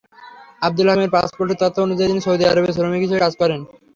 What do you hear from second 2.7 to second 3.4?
শ্রমিক হিসেবে কাজ